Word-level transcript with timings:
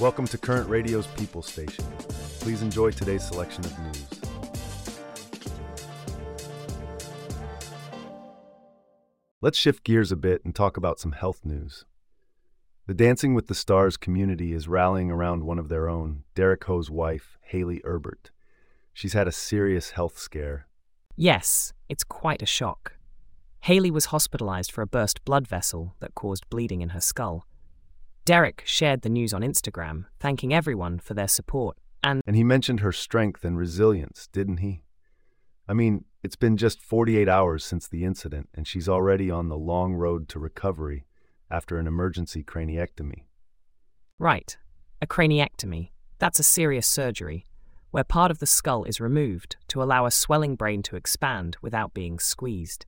Welcome 0.00 0.28
to 0.28 0.38
Current 0.38 0.68
Radio's 0.68 1.08
People 1.08 1.42
Station. 1.42 1.84
Please 2.38 2.62
enjoy 2.62 2.92
today's 2.92 3.26
selection 3.26 3.64
of 3.64 3.76
news. 3.80 4.06
Let's 9.40 9.58
shift 9.58 9.82
gears 9.82 10.12
a 10.12 10.16
bit 10.16 10.44
and 10.44 10.54
talk 10.54 10.76
about 10.76 11.00
some 11.00 11.10
health 11.10 11.44
news. 11.44 11.84
The 12.86 12.94
Dancing 12.94 13.34
with 13.34 13.48
the 13.48 13.56
Stars 13.56 13.96
community 13.96 14.52
is 14.52 14.68
rallying 14.68 15.10
around 15.10 15.42
one 15.42 15.58
of 15.58 15.68
their 15.68 15.88
own, 15.88 16.22
Derek 16.36 16.64
Hough's 16.66 16.92
wife, 16.92 17.36
Hayley 17.42 17.80
Erbert. 17.82 18.30
She's 18.92 19.14
had 19.14 19.26
a 19.26 19.32
serious 19.32 19.90
health 19.90 20.16
scare. 20.16 20.68
Yes, 21.16 21.72
it's 21.88 22.04
quite 22.04 22.40
a 22.40 22.46
shock. 22.46 22.92
Hayley 23.62 23.90
was 23.90 24.06
hospitalized 24.06 24.70
for 24.70 24.82
a 24.82 24.86
burst 24.86 25.24
blood 25.24 25.48
vessel 25.48 25.96
that 25.98 26.14
caused 26.14 26.48
bleeding 26.50 26.82
in 26.82 26.90
her 26.90 27.00
skull. 27.00 27.44
Derek 28.28 28.62
shared 28.66 29.00
the 29.00 29.08
news 29.08 29.32
on 29.32 29.40
Instagram, 29.40 30.04
thanking 30.20 30.52
everyone 30.52 30.98
for 30.98 31.14
their 31.14 31.28
support 31.28 31.78
and 32.04 32.20
And 32.26 32.36
he 32.36 32.44
mentioned 32.44 32.80
her 32.80 32.92
strength 32.92 33.42
and 33.42 33.56
resilience, 33.56 34.28
didn't 34.30 34.58
he? 34.58 34.82
I 35.66 35.72
mean, 35.72 36.04
it's 36.22 36.36
been 36.36 36.58
just 36.58 36.78
48 36.78 37.26
hours 37.26 37.64
since 37.64 37.88
the 37.88 38.04
incident, 38.04 38.50
and 38.52 38.68
she's 38.68 38.86
already 38.86 39.30
on 39.30 39.48
the 39.48 39.56
long 39.56 39.94
road 39.94 40.28
to 40.28 40.38
recovery 40.38 41.06
after 41.50 41.78
an 41.78 41.86
emergency 41.86 42.44
craniectomy. 42.44 43.24
Right, 44.18 44.58
a 45.00 45.06
craniectomy. 45.06 45.92
That's 46.18 46.38
a 46.38 46.42
serious 46.42 46.86
surgery 46.86 47.46
where 47.92 48.04
part 48.04 48.30
of 48.30 48.40
the 48.40 48.46
skull 48.46 48.84
is 48.84 49.00
removed 49.00 49.56
to 49.68 49.82
allow 49.82 50.04
a 50.04 50.10
swelling 50.10 50.54
brain 50.54 50.82
to 50.82 50.96
expand 50.96 51.56
without 51.62 51.94
being 51.94 52.18
squeezed. 52.18 52.84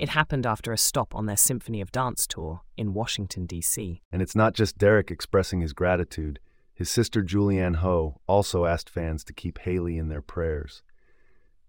It 0.00 0.08
happened 0.08 0.46
after 0.46 0.72
a 0.72 0.78
stop 0.78 1.14
on 1.14 1.26
their 1.26 1.36
Symphony 1.36 1.82
of 1.82 1.92
Dance 1.92 2.26
tour 2.26 2.62
in 2.74 2.94
Washington, 2.94 3.44
D.C. 3.44 4.00
And 4.10 4.22
it's 4.22 4.34
not 4.34 4.54
just 4.54 4.78
Derek 4.78 5.10
expressing 5.10 5.60
his 5.60 5.74
gratitude. 5.74 6.40
His 6.72 6.88
sister 6.88 7.22
Julianne 7.22 7.76
Hough 7.76 8.14
also 8.26 8.64
asked 8.64 8.88
fans 8.88 9.22
to 9.24 9.34
keep 9.34 9.58
Hayley 9.58 9.98
in 9.98 10.08
their 10.08 10.22
prayers. 10.22 10.82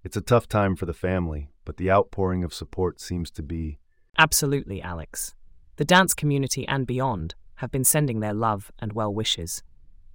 It's 0.02 0.16
a 0.16 0.22
tough 0.22 0.48
time 0.48 0.78
for 0.78 0.86
the 0.86 0.94
family, 0.94 1.50
but 1.66 1.76
the 1.76 1.92
outpouring 1.92 2.46
of 2.46 2.54
support 2.54 3.02
seems 3.02 3.32
to 3.32 3.44
be 3.44 3.80
Absolutely, 4.18 4.82
Alex. 4.82 5.36
The 5.76 5.84
dance 5.84 6.14
community 6.14 6.66
and 6.70 6.88
beyond 6.88 7.36
have 7.56 7.70
been 7.70 7.84
sending 7.84 8.22
their 8.22 8.34
love 8.34 8.72
and 8.80 8.94
well 8.94 9.14
wishes. 9.14 9.62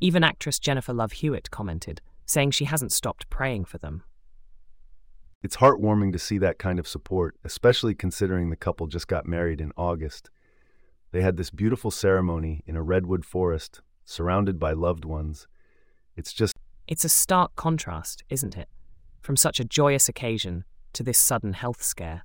Even 0.00 0.24
actress 0.24 0.58
Jennifer 0.58 0.94
Love 0.94 1.12
Hewitt 1.12 1.50
commented, 1.50 2.00
saying 2.24 2.52
she 2.52 2.64
hasn't 2.64 2.92
stopped 2.92 3.28
praying 3.28 3.66
for 3.66 3.76
them. 3.76 4.04
It's 5.46 5.58
heartwarming 5.58 6.12
to 6.12 6.18
see 6.18 6.38
that 6.38 6.58
kind 6.58 6.80
of 6.80 6.88
support, 6.88 7.36
especially 7.44 7.94
considering 7.94 8.50
the 8.50 8.56
couple 8.56 8.88
just 8.88 9.06
got 9.06 9.28
married 9.28 9.60
in 9.60 9.70
August. 9.76 10.28
They 11.12 11.22
had 11.22 11.36
this 11.36 11.50
beautiful 11.50 11.92
ceremony 11.92 12.64
in 12.66 12.74
a 12.74 12.82
redwood 12.82 13.24
forest, 13.24 13.80
surrounded 14.04 14.58
by 14.58 14.72
loved 14.72 15.04
ones. 15.04 15.46
It's 16.16 16.32
just 16.32 16.54
It's 16.88 17.04
a 17.04 17.08
stark 17.08 17.54
contrast, 17.54 18.24
isn't 18.28 18.56
it? 18.56 18.68
From 19.20 19.36
such 19.36 19.60
a 19.60 19.64
joyous 19.64 20.08
occasion 20.08 20.64
to 20.94 21.04
this 21.04 21.16
sudden 21.16 21.52
health 21.52 21.80
scare. 21.80 22.24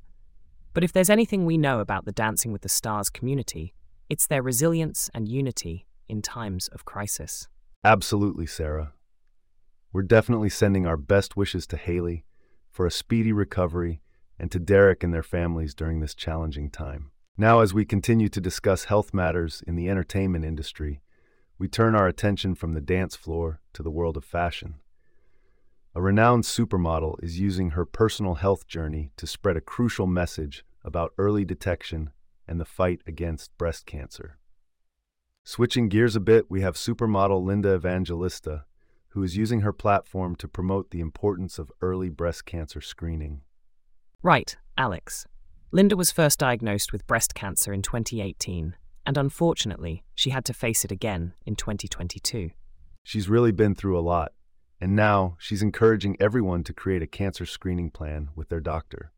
But 0.74 0.84
if 0.84 0.92
there's 0.92 1.12
anything 1.12 1.46
we 1.46 1.60
know 1.60 1.80
about 1.80 2.06
the 2.06 2.12
Dancing 2.12 2.52
with 2.52 2.64
the 2.64 2.70
Stars 2.70 3.12
community, 3.12 3.76
it's 4.10 4.26
their 4.26 4.42
resilience 4.42 5.12
and 5.14 5.28
unity 5.28 5.86
in 6.10 6.24
times 6.24 6.70
of 6.70 6.86
crisis. 6.86 7.48
absolutely, 7.84 8.48
Sarah. 8.48 8.94
We're 9.94 10.02
definitely 10.02 10.50
sending 10.50 10.88
our 10.88 10.98
best 10.98 11.38
wishes 11.38 11.68
to 11.68 11.78
Hayley 11.78 12.26
for 12.72 12.86
a 12.86 12.92
speedy 12.92 13.32
recovery 13.32 14.02
and 14.40 14.50
to 14.52 14.60
Derek 14.60 15.04
and 15.04 15.14
their 15.14 15.22
families 15.22 15.76
during 15.76 16.00
this 16.00 16.16
challenging 16.16 16.70
time. 16.70 17.12
Now, 17.38 17.60
as 17.60 17.74
we 17.74 17.86
continue 17.86 18.30
to 18.30 18.42
discuss 18.42 18.86
health 18.86 19.14
matters 19.14 19.64
in 19.68 19.76
the 19.76 19.90
entertainment 19.90 20.46
industry, 20.46 21.02
we 21.58 21.68
turn 21.68 21.96
our 21.96 22.08
attention 22.08 22.56
from 22.56 22.74
the 22.74 22.82
dance 22.82 23.16
floor 23.16 23.62
to 23.74 23.84
the 23.84 23.92
world 23.92 24.18
of 24.18 24.26
fashion. 24.26 24.76
A 25.94 26.02
renowned 26.02 26.46
supermodel 26.46 27.22
is 27.22 27.40
using 27.40 27.72
her 27.72 27.86
personal 27.86 28.36
health 28.36 28.66
journey 28.66 29.12
to 29.18 29.28
spread 29.28 29.58
a 29.58 29.62
crucial 29.62 30.08
message 30.08 30.64
about 30.84 31.14
early 31.18 31.46
detection 31.46 32.12
and 32.48 32.60
the 32.60 32.66
fight 32.66 33.02
against 33.06 33.58
breast 33.58 33.86
cancer. 33.86 34.38
Switching 35.44 35.90
gears 35.90 36.16
a 36.16 36.20
bit, 36.20 36.50
we 36.50 36.62
have 36.62 36.76
supermodel 36.76 37.44
Linda 37.44 37.76
Evangelista, 37.76 38.66
who 39.12 39.24
is 39.24 39.38
using 39.38 39.62
her 39.62 39.74
platform 39.74 40.36
to 40.38 40.48
promote 40.48 40.92
the 40.92 41.02
importance 41.02 41.60
of 41.60 41.72
early 41.82 42.10
breast 42.10 42.46
cancer 42.46 42.82
screening. 42.82 43.42
Right, 44.24 44.56
Alex. 44.78 45.26
Linda 45.72 45.96
was 45.96 46.12
first 46.12 46.40
diagnosed 46.40 46.92
with 46.92 47.08
breast 47.08 47.34
cancer 47.34 47.74
in 47.74 47.82
2018, 47.82 48.76
and 49.06 49.18
unfortunately, 49.18 50.04
she 50.16 50.30
had 50.30 50.46
to 50.46 50.54
face 50.54 50.86
it 50.86 50.92
again 50.92 51.34
in 51.46 51.56
2022. 51.56 52.52
She's 53.04 53.30
really 53.30 53.52
been 53.52 53.76
through 53.76 53.98
a 53.98 54.02
lot, 54.02 54.34
and 54.80 54.96
now 54.96 55.36
she's 55.40 55.62
encouraging 55.62 56.18
everyone 56.20 56.64
to 56.66 56.74
create 56.74 57.02
a 57.02 57.08
cancer 57.08 57.46
screening 57.46 57.90
plan 57.90 58.30
with 58.36 58.50
their 58.50 58.60
doctor. 58.60 59.12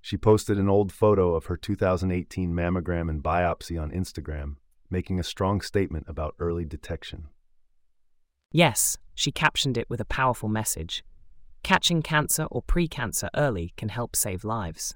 She 0.00 0.16
posted 0.16 0.58
an 0.58 0.68
old 0.68 0.90
photo 0.90 1.34
of 1.34 1.46
her 1.46 1.56
2018 1.56 2.52
mammogram 2.52 3.08
and 3.08 3.22
biopsy 3.22 3.80
on 3.80 3.90
Instagram, 3.90 4.56
making 4.90 5.20
a 5.20 5.24
strong 5.24 5.60
statement 5.60 6.06
about 6.08 6.34
early 6.38 6.64
detection. 6.64 7.28
Yes, 8.52 8.98
she 9.14 9.32
captioned 9.32 9.78
it 9.78 9.88
with 9.88 10.00
a 10.00 10.04
powerful 10.04 10.48
message. 10.48 11.02
Catching 11.62 12.02
cancer 12.02 12.44
or 12.50 12.62
pre 12.62 12.86
cancer 12.86 13.30
early 13.34 13.72
can 13.76 13.88
help 13.88 14.14
save 14.14 14.44
lives. 14.44 14.94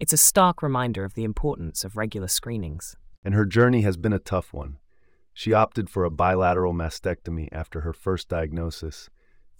It's 0.00 0.12
a 0.12 0.16
stark 0.16 0.62
reminder 0.62 1.04
of 1.04 1.14
the 1.14 1.24
importance 1.24 1.84
of 1.84 1.96
regular 1.96 2.28
screenings. 2.28 2.96
And 3.24 3.34
her 3.34 3.44
journey 3.44 3.82
has 3.82 3.96
been 3.96 4.12
a 4.12 4.18
tough 4.18 4.52
one. 4.52 4.78
She 5.34 5.52
opted 5.52 5.88
for 5.88 6.04
a 6.04 6.10
bilateral 6.10 6.72
mastectomy 6.74 7.48
after 7.52 7.82
her 7.82 7.92
first 7.92 8.28
diagnosis, 8.28 9.10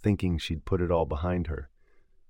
thinking 0.01 0.37
she'd 0.37 0.65
put 0.65 0.81
it 0.81 0.91
all 0.91 1.05
behind 1.05 1.47
her. 1.47 1.69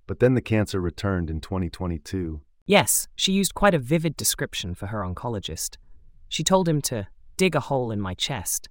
But 0.06 0.20
then 0.20 0.34
the 0.34 0.40
cancer 0.40 0.80
returned 0.80 1.30
in 1.30 1.40
2022, 1.40 2.42
Yes, 2.66 3.08
she 3.14 3.32
used 3.32 3.54
quite 3.54 3.74
a 3.74 3.78
vivid 3.78 4.16
description 4.16 4.74
for 4.74 4.86
her 4.86 5.00
oncologist. 5.00 5.76
She 6.28 6.42
told 6.42 6.66
him 6.66 6.80
to 6.82 7.08
dig 7.36 7.54
a 7.54 7.60
hole 7.60 7.90
in 7.90 8.00
my 8.00 8.14
chest. 8.14 8.68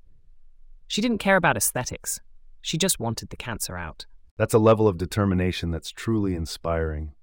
She 0.88 1.02
didn't 1.02 1.18
care 1.18 1.36
about 1.36 1.58
aesthetics, 1.58 2.20
she 2.62 2.78
just 2.78 3.00
wanted 3.00 3.30
the 3.30 3.38
cancer 3.38 3.76
out. 3.76 4.06
That's 4.38 4.54
a 4.54 4.60
level 4.60 4.88
of 4.88 4.98
determination 4.98 5.70
that's 5.70 5.92
truly 5.92 6.34
inspiring. 6.34 7.14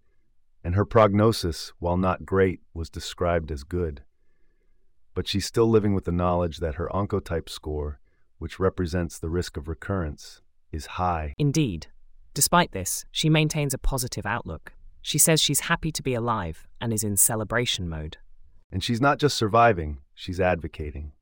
And 0.63 0.75
her 0.75 0.85
prognosis, 0.85 1.73
while 1.79 1.97
not 1.97 2.27
great, 2.27 2.61
was 2.75 2.91
described 2.91 3.51
as 3.51 3.65
good. 3.65 4.03
But 5.15 5.27
she's 5.27 5.47
still 5.47 5.69
living 5.69 5.95
with 5.95 6.05
the 6.05 6.13
knowledge 6.13 6.59
that 6.59 6.75
her 6.75 6.89
oncotype 6.93 7.49
score, 7.49 8.01
which 8.39 8.61
represents 8.61 9.19
the 9.19 9.31
risk 9.31 9.57
of 9.57 9.67
recurrence, 9.67 10.43
is 10.71 10.87
high. 10.87 11.35
Indeed. 11.39 11.89
Despite 12.35 12.73
this, 12.73 13.05
she 13.11 13.29
maintains 13.29 13.75
a 13.75 13.79
positive 13.79 14.27
outlook. 14.27 14.73
She 15.03 15.19
says 15.19 15.41
she's 15.41 15.61
happy 15.61 15.91
to 15.93 16.03
be 16.03 16.15
alive 16.15 16.69
and 16.81 16.93
is 16.93 17.03
in 17.03 17.17
celebration 17.17 17.89
mode. 17.89 18.19
And 18.71 18.85
she's 18.85 19.01
not 19.01 19.19
just 19.19 19.37
surviving, 19.37 19.99
she's 20.15 20.41
advocating. 20.41 21.13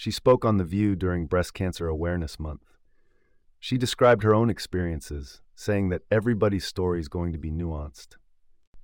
She 0.00 0.10
spoke 0.10 0.46
on 0.46 0.56
The 0.56 0.64
View 0.64 0.96
during 0.96 1.26
Breast 1.26 1.52
Cancer 1.52 1.86
Awareness 1.86 2.40
Month. 2.40 2.64
She 3.58 3.76
described 3.76 4.22
her 4.22 4.34
own 4.34 4.48
experiences, 4.48 5.42
saying 5.54 5.90
that 5.90 6.04
everybody's 6.10 6.64
story 6.64 7.00
is 7.00 7.08
going 7.08 7.34
to 7.34 7.38
be 7.38 7.50
nuanced. 7.50 8.16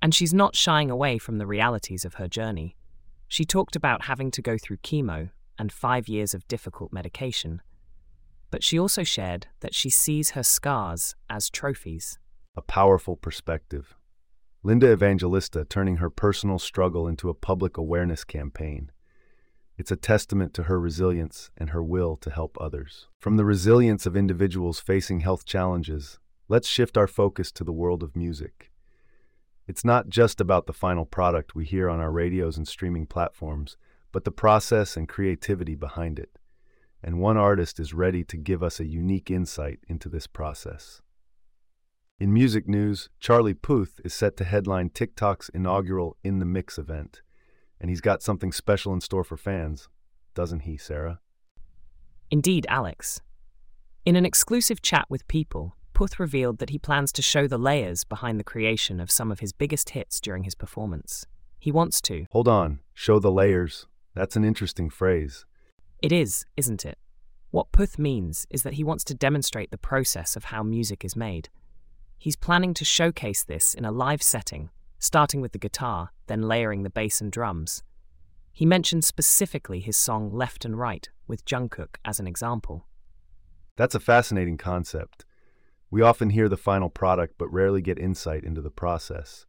And 0.03 0.15
she's 0.15 0.34
not 0.34 0.55
shying 0.55 0.91
away 0.91 1.16
from 1.16 1.38
the 1.38 1.47
realities 1.47 2.05
of 2.05 2.16
her 2.16 2.28
journey. 2.28 2.76
She 3.28 3.47
talked 3.47 3.75
about 3.75 4.05
having 4.05 4.31
to 4.32 4.43
go 4.43 4.59
through 4.59 4.76
chemo 4.84 5.31
and 5.59 5.72
five 5.72 6.06
years 6.06 6.34
of 6.34 6.47
difficult 6.49 6.93
medication. 6.93 7.62
But 8.50 8.62
she 8.62 8.78
also 8.78 9.03
shared 9.03 9.47
that 9.60 9.75
she 9.75 9.88
sees 9.88 10.32
her 10.32 10.43
scars 10.43 11.15
as 11.31 11.49
trophies. 11.49 12.19
A 12.59 12.60
powerful 12.60 13.16
perspective. 13.16 13.97
Linda 14.62 14.93
Evangelista 14.93 15.65
turning 15.65 15.97
her 15.97 16.10
personal 16.10 16.59
struggle 16.59 17.09
into 17.09 17.31
a 17.31 17.34
public 17.34 17.78
awareness 17.78 18.22
campaign. 18.22 18.91
It's 19.78 19.91
a 19.91 19.97
testament 19.97 20.55
to 20.55 20.64
her 20.64 20.81
resilience 20.81 21.50
and 21.56 21.70
her 21.70 21.82
will 21.82 22.17
to 22.19 22.31
help 22.31 22.56
others. 22.61 23.08
From 23.20 23.37
the 23.37 23.44
resilience 23.44 24.06
of 24.06 24.17
individuals 24.17 24.81
facing 24.81 25.20
health 25.20 25.44
challenges, 25.44 26.19
let's 26.49 26.69
shift 26.69 26.96
our 26.96 27.06
focus 27.06 27.52
to 27.52 27.64
the 27.64 27.73
world 27.73 28.02
of 28.02 28.17
music. 28.17 28.73
It's 29.67 29.84
not 29.84 30.08
just 30.08 30.40
about 30.40 30.67
the 30.67 30.73
final 30.73 31.05
product 31.05 31.55
we 31.55 31.64
hear 31.64 31.90
on 31.90 32.00
our 32.00 32.11
radios 32.11 32.56
and 32.56 32.67
streaming 32.67 33.06
platforms, 33.06 33.76
but 34.12 34.25
the 34.25 34.31
process 34.31 34.96
and 34.96 35.08
creativity 35.08 35.75
behind 35.75 36.19
it. 36.19 36.38
And 37.02 37.20
one 37.20 37.37
artist 37.37 37.78
is 37.78 37.93
ready 37.93 38.25
to 38.25 38.37
give 38.37 38.62
us 38.62 38.81
a 38.81 38.87
unique 38.87 39.31
insight 39.31 39.81
into 39.88 40.08
this 40.08 40.26
process. 40.26 41.02
In 42.19 42.32
music 42.32 42.67
news, 42.67 43.11
Charlie 43.20 43.52
Puth 43.52 44.00
is 44.02 44.14
set 44.14 44.38
to 44.38 44.44
headline 44.44 44.88
TikTok's 44.88 45.50
inaugural 45.50 46.17
In 46.25 46.38
the 46.38 46.46
Mix 46.46 46.78
event. 46.78 47.20
And 47.81 47.90
he's 47.90 48.00
got 48.00 48.23
something 48.23 48.52
special 48.52 48.93
in 48.93 49.00
store 49.00 49.25
for 49.25 49.37
fans, 49.37 49.88
doesn't 50.34 50.61
he, 50.61 50.76
Sarah? 50.76 51.20
Indeed, 52.31 52.67
Alex. 52.69 53.20
In 54.05 54.17
an 54.17 54.26
exclusive 54.26 54.82
chat 54.82 55.06
with 55.08 55.28
People, 55.28 55.76
Puth 55.93 56.20
revealed 56.20 56.58
that 56.58 56.70
he 56.70 56.78
plans 56.78 57.11
to 57.12 57.23
show 57.23 57.46
the 57.46 57.58
layers 57.58 58.05
behind 58.05 58.38
the 58.38 58.44
creation 58.44 59.00
of 59.00 59.11
some 59.11 59.32
of 59.32 59.40
his 59.40 59.52
biggest 59.52 59.90
hits 59.90 60.20
during 60.20 60.44
his 60.44 60.55
performance. 60.55 61.26
He 61.58 61.73
wants 61.73 62.00
to. 62.02 62.26
Hold 62.31 62.49
on, 62.49 62.81
show 62.93 63.19
the 63.19 63.32
layers. 63.32 63.87
That's 64.14 64.37
an 64.37 64.44
interesting 64.44 64.90
phrase. 64.90 65.46
It 66.02 66.12
is, 66.12 66.44
isn't 66.56 66.84
it? 66.84 66.99
What 67.50 67.73
Puth 67.73 67.99
means 67.99 68.46
is 68.50 68.62
that 68.62 68.75
he 68.75 68.84
wants 68.84 69.05
to 69.05 69.14
demonstrate 69.14 69.70
the 69.70 69.78
process 69.78 70.37
of 70.37 70.44
how 70.44 70.62
music 70.62 71.05
is 71.05 71.17
made. 71.17 71.49
He's 72.19 72.37
planning 72.37 72.75
to 72.75 72.84
showcase 72.84 73.43
this 73.44 73.73
in 73.73 73.84
a 73.84 73.90
live 73.90 74.23
setting, 74.23 74.70
starting 75.06 75.41
with 75.41 75.53
the 75.53 75.58
guitar, 75.58 76.11
then 76.26 76.43
layering 76.43 76.82
the 76.82 76.91
bass 76.91 77.20
and 77.20 77.31
drums. 77.31 77.82
He 78.53 78.67
mentioned 78.67 79.05
specifically 79.05 79.81
his 79.81 79.97
song 79.97 80.32
Left 80.32 80.64
and 80.64 80.76
Right 80.79 81.08
with 81.29 81.44
Jungkook 81.44 81.97
as 82.05 82.19
an 82.19 82.26
example. 82.26 82.87
That's 83.76 83.94
a 83.94 84.00
fascinating 84.00 84.56
concept. 84.56 85.25
We 85.91 86.03
often 86.03 86.31
hear 86.31 86.49
the 86.49 86.56
final 86.56 86.91
product 86.91 87.35
but 87.38 87.53
rarely 87.53 87.81
get 87.81 87.99
insight 87.99 88.43
into 88.43 88.61
the 88.61 88.70
process. 88.70 89.47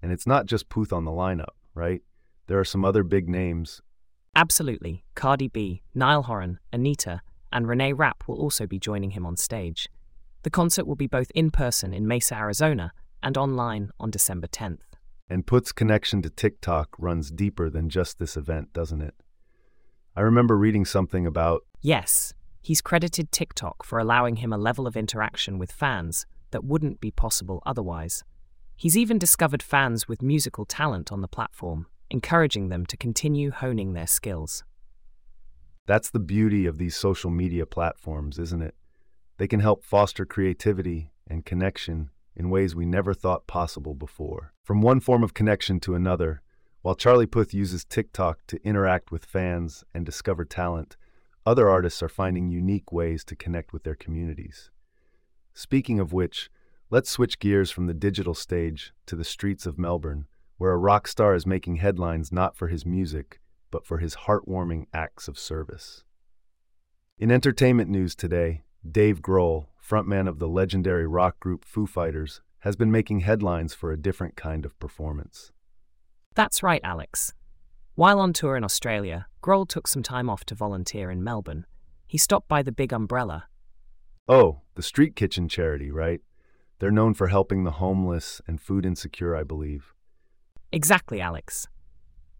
And 0.00 0.12
it's 0.12 0.26
not 0.26 0.46
just 0.46 0.68
Puth 0.68 0.92
on 0.92 1.04
the 1.04 1.10
lineup, 1.10 1.56
right? 1.74 2.02
There 2.46 2.60
are 2.60 2.64
some 2.64 2.84
other 2.84 3.02
big 3.02 3.28
names. 3.28 3.82
Absolutely. 4.36 5.04
Cardi 5.14 5.48
B, 5.48 5.82
Niall 5.94 6.24
Horan, 6.24 6.58
Anitta, 6.72 7.20
and 7.52 7.66
Renee 7.66 7.92
Rapp 7.92 8.24
will 8.28 8.38
also 8.38 8.66
be 8.66 8.78
joining 8.78 9.10
him 9.10 9.26
on 9.26 9.36
stage. 9.36 9.88
The 10.42 10.50
concert 10.50 10.86
will 10.86 10.96
be 10.96 11.06
both 11.06 11.32
in 11.34 11.50
person 11.50 11.94
in 11.94 12.06
Mesa, 12.06 12.36
Arizona, 12.36 12.92
and 13.24 13.36
online 13.36 13.90
on 13.98 14.10
December 14.10 14.46
10th. 14.46 14.78
And 15.28 15.46
Puth's 15.46 15.72
connection 15.72 16.22
to 16.22 16.30
TikTok 16.30 16.94
runs 16.98 17.30
deeper 17.30 17.70
than 17.70 17.88
just 17.88 18.18
this 18.18 18.36
event, 18.36 18.72
doesn't 18.72 19.00
it? 19.00 19.14
I 20.14 20.20
remember 20.20 20.56
reading 20.56 20.84
something 20.84 21.26
about. 21.26 21.62
Yes, 21.80 22.34
he's 22.60 22.80
credited 22.82 23.32
TikTok 23.32 23.84
for 23.84 23.98
allowing 23.98 24.36
him 24.36 24.52
a 24.52 24.58
level 24.58 24.86
of 24.86 24.96
interaction 24.96 25.58
with 25.58 25.72
fans 25.72 26.26
that 26.50 26.62
wouldn't 26.62 27.00
be 27.00 27.10
possible 27.10 27.62
otherwise. 27.66 28.22
He's 28.76 28.96
even 28.96 29.18
discovered 29.18 29.62
fans 29.62 30.06
with 30.06 30.22
musical 30.22 30.66
talent 30.66 31.10
on 31.10 31.20
the 31.20 31.28
platform, 31.28 31.86
encouraging 32.10 32.68
them 32.68 32.84
to 32.86 32.96
continue 32.96 33.50
honing 33.50 33.94
their 33.94 34.06
skills. 34.06 34.62
That's 35.86 36.10
the 36.10 36.20
beauty 36.20 36.66
of 36.66 36.78
these 36.78 36.96
social 36.96 37.30
media 37.30 37.66
platforms, 37.66 38.38
isn't 38.38 38.62
it? 38.62 38.74
They 39.38 39.48
can 39.48 39.60
help 39.60 39.84
foster 39.84 40.24
creativity 40.24 41.10
and 41.26 41.44
connection 41.44 42.10
in 42.36 42.50
ways 42.50 42.74
we 42.74 42.86
never 42.86 43.14
thought 43.14 43.46
possible 43.46 43.94
before. 43.94 44.52
From 44.62 44.80
one 44.80 45.00
form 45.00 45.22
of 45.22 45.34
connection 45.34 45.80
to 45.80 45.94
another, 45.94 46.42
while 46.82 46.94
Charlie 46.94 47.26
Puth 47.26 47.54
uses 47.54 47.84
TikTok 47.84 48.40
to 48.48 48.62
interact 48.62 49.10
with 49.10 49.24
fans 49.24 49.84
and 49.94 50.04
discover 50.04 50.44
talent, 50.44 50.96
other 51.46 51.68
artists 51.68 52.02
are 52.02 52.08
finding 52.08 52.48
unique 52.48 52.92
ways 52.92 53.24
to 53.24 53.36
connect 53.36 53.72
with 53.72 53.84
their 53.84 53.94
communities. 53.94 54.70
Speaking 55.52 56.00
of 56.00 56.12
which, 56.12 56.50
let's 56.90 57.10
switch 57.10 57.38
gears 57.38 57.70
from 57.70 57.86
the 57.86 57.94
digital 57.94 58.34
stage 58.34 58.92
to 59.06 59.16
the 59.16 59.24
streets 59.24 59.66
of 59.66 59.78
Melbourne, 59.78 60.26
where 60.58 60.72
a 60.72 60.78
rock 60.78 61.06
star 61.06 61.34
is 61.34 61.46
making 61.46 61.76
headlines 61.76 62.32
not 62.32 62.56
for 62.56 62.68
his 62.68 62.84
music, 62.84 63.40
but 63.70 63.86
for 63.86 63.98
his 63.98 64.16
heartwarming 64.16 64.86
acts 64.92 65.28
of 65.28 65.38
service. 65.38 66.04
In 67.18 67.30
entertainment 67.30 67.90
news 67.90 68.14
today, 68.14 68.64
Dave 68.90 69.20
Grohl, 69.22 69.66
frontman 69.84 70.28
of 70.28 70.38
the 70.38 70.48
legendary 70.48 71.06
rock 71.06 71.38
group 71.40 71.64
Foo 71.64 71.86
Fighters, 71.86 72.40
has 72.60 72.76
been 72.76 72.90
making 72.90 73.20
headlines 73.20 73.74
for 73.74 73.92
a 73.92 74.00
different 74.00 74.36
kind 74.36 74.64
of 74.64 74.78
performance. 74.80 75.52
That's 76.34 76.62
right, 76.62 76.80
Alex. 76.82 77.34
While 77.94 78.18
on 78.18 78.32
tour 78.32 78.56
in 78.56 78.64
Australia, 78.64 79.26
Grohl 79.42 79.68
took 79.68 79.86
some 79.86 80.02
time 80.02 80.30
off 80.30 80.44
to 80.46 80.54
volunteer 80.54 81.10
in 81.10 81.22
Melbourne. 81.22 81.66
He 82.06 82.18
stopped 82.18 82.48
by 82.48 82.62
the 82.62 82.72
Big 82.72 82.92
Umbrella. 82.92 83.48
Oh, 84.26 84.62
the 84.74 84.82
Street 84.82 85.14
Kitchen 85.14 85.48
charity, 85.48 85.90
right? 85.90 86.20
They're 86.78 86.90
known 86.90 87.14
for 87.14 87.28
helping 87.28 87.64
the 87.64 87.72
homeless 87.72 88.40
and 88.46 88.60
food 88.60 88.84
insecure, 88.86 89.36
I 89.36 89.44
believe. 89.44 89.94
Exactly, 90.72 91.20
Alex. 91.20 91.68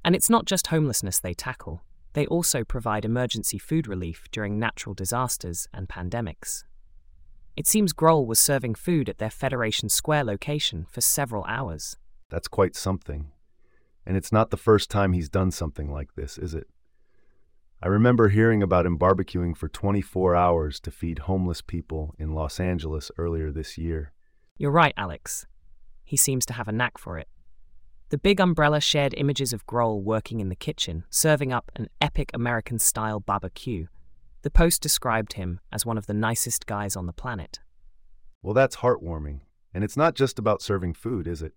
And 0.05 0.17
it's 0.17 0.31
not 0.31 0.47
just 0.47 0.69
homelessness 0.69 1.20
they 1.20 1.35
tackle, 1.35 1.82
they 2.14 2.26
also 2.26 2.64
provide 2.64 3.05
emergency 3.05 3.58
food 3.58 3.87
relief 3.87 4.25
during 4.32 4.58
natural 4.58 4.94
disasters 4.94 5.69
and 5.75 5.88
pandemics. 5.88 6.64
It 7.56 7.69
seems 7.69 7.93
Grohl 7.93 8.27
was 8.27 8.41
serving 8.41 8.75
food 8.75 9.09
at 9.09 9.19
their 9.19 9.31
Federation 9.31 9.89
Square 9.89 10.25
location 10.25 10.87
for 10.91 11.01
several 11.01 11.45
hours. 11.45 11.97
That's 12.29 12.49
quite 12.49 12.75
something. 12.75 13.31
And 14.05 14.17
it's 14.17 14.33
not 14.33 14.51
the 14.51 14.56
first 14.56 14.91
time 14.91 15.12
he's 15.12 15.29
done 15.29 15.53
something 15.53 15.89
like 15.91 16.15
this, 16.17 16.37
is 16.37 16.53
it? 16.53 16.67
I 17.81 17.87
remember 17.87 18.29
hearing 18.29 18.61
about 18.61 18.87
him 18.87 18.99
barbecuing 18.99 19.56
for 19.56 19.69
24 19.69 20.35
hours 20.35 20.81
to 20.81 20.91
feed 20.91 21.21
homeless 21.21 21.62
people 21.62 22.15
in 22.19 22.33
Los 22.33 22.59
Angeles 22.59 23.12
earlier 23.19 23.53
this 23.53 23.79
year. 23.79 24.12
You're 24.57 24.73
right, 24.73 24.95
Alex. 24.97 25.47
He 26.03 26.17
seems 26.17 26.45
to 26.47 26.55
have 26.55 26.67
a 26.67 26.73
knack 26.73 26.99
for 26.99 27.19
it. 27.19 27.29
The 28.09 28.19
big 28.19 28.41
umbrella 28.41 28.81
shared 28.81 29.15
images 29.17 29.53
of 29.53 29.67
Grohl 29.67 30.03
working 30.03 30.41
in 30.41 30.49
the 30.49 30.57
kitchen, 30.57 31.05
serving 31.09 31.53
up 31.53 31.71
an 31.77 31.89
epic 32.00 32.31
American 32.35 32.81
style 32.81 33.21
barbecue 33.21 33.87
the 34.44 34.50
post 34.50 34.82
described 34.82 35.32
him 35.32 35.58
as 35.73 35.87
one 35.87 35.96
of 35.96 36.06
the 36.06 36.12
nicest 36.12 36.67
guys 36.67 36.96
on 36.96 37.06
the 37.06 37.14
planet. 37.14 37.61
Well, 38.43 38.52
that's 38.52 38.76
heartwarming. 38.76 39.41
And 39.73 39.82
it's 39.82 39.96
not 39.96 40.14
just 40.14 40.38
about 40.38 40.61
serving 40.61 40.93
food, 40.93 41.26
is 41.26 41.41
it? 41.41 41.55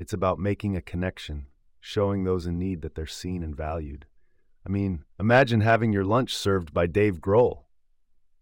It's 0.00 0.12
about 0.12 0.40
making 0.40 0.76
a 0.76 0.82
connection, 0.82 1.46
showing 1.78 2.24
those 2.24 2.44
in 2.44 2.58
need 2.58 2.82
that 2.82 2.96
they're 2.96 3.06
seen 3.06 3.44
and 3.44 3.56
valued. 3.56 4.06
I 4.66 4.70
mean, 4.70 5.04
imagine 5.20 5.60
having 5.60 5.92
your 5.92 6.04
lunch 6.04 6.34
served 6.34 6.74
by 6.74 6.88
Dave 6.88 7.20
Grohl. 7.20 7.66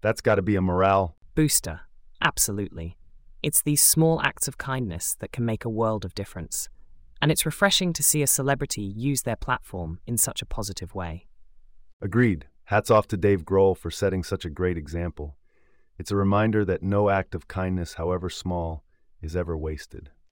That's 0.00 0.22
got 0.22 0.36
to 0.36 0.42
be 0.42 0.56
a 0.56 0.62
morale 0.62 1.14
booster. 1.34 1.82
Absolutely. 2.22 2.96
It's 3.42 3.60
these 3.60 3.82
small 3.82 4.22
acts 4.22 4.48
of 4.48 4.56
kindness 4.56 5.16
that 5.20 5.32
can 5.32 5.44
make 5.44 5.66
a 5.66 5.70
world 5.70 6.06
of 6.06 6.14
difference. 6.14 6.70
And 7.20 7.30
it's 7.30 7.44
refreshing 7.44 7.92
to 7.92 8.02
see 8.02 8.22
a 8.22 8.26
celebrity 8.26 8.82
use 8.82 9.22
their 9.22 9.36
platform 9.36 10.00
in 10.06 10.16
such 10.16 10.40
a 10.40 10.46
positive 10.46 10.94
way. 10.94 11.26
Agreed. 12.00 12.46
Hats 12.66 12.90
off 12.90 13.08
to 13.08 13.16
Dave 13.16 13.44
Grohl 13.44 13.76
for 13.76 13.90
setting 13.90 14.22
such 14.22 14.44
a 14.44 14.50
great 14.50 14.78
example. 14.78 15.36
It's 15.98 16.10
a 16.10 16.16
reminder 16.16 16.64
that 16.64 16.82
no 16.82 17.10
act 17.10 17.34
of 17.34 17.48
kindness, 17.48 17.94
however 17.94 18.30
small, 18.30 18.84
is 19.20 19.36
ever 19.36 19.56
wasted. 19.56 20.10